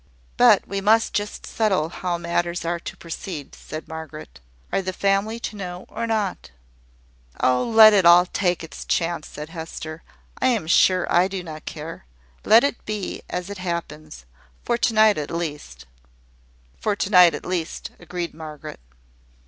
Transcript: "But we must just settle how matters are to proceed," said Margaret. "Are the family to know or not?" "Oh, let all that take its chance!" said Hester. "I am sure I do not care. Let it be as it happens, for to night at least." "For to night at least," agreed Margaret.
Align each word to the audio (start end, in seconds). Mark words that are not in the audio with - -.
"But 0.35 0.67
we 0.67 0.81
must 0.81 1.13
just 1.13 1.45
settle 1.45 1.89
how 1.89 2.17
matters 2.17 2.65
are 2.65 2.79
to 2.79 2.97
proceed," 2.97 3.53
said 3.53 3.87
Margaret. 3.87 4.39
"Are 4.71 4.81
the 4.81 4.93
family 4.93 5.39
to 5.41 5.55
know 5.55 5.85
or 5.89 6.07
not?" 6.07 6.49
"Oh, 7.39 7.63
let 7.69 7.93
all 8.03 8.23
that 8.23 8.33
take 8.33 8.63
its 8.63 8.83
chance!" 8.83 9.27
said 9.27 9.49
Hester. 9.49 10.01
"I 10.41 10.47
am 10.47 10.65
sure 10.65 11.05
I 11.13 11.27
do 11.27 11.43
not 11.43 11.65
care. 11.65 12.05
Let 12.43 12.63
it 12.63 12.83
be 12.83 13.21
as 13.29 13.51
it 13.51 13.59
happens, 13.59 14.25
for 14.65 14.75
to 14.75 14.91
night 14.95 15.19
at 15.19 15.29
least." 15.29 15.85
"For 16.79 16.95
to 16.95 17.09
night 17.11 17.35
at 17.35 17.45
least," 17.45 17.91
agreed 17.99 18.33
Margaret. 18.33 18.79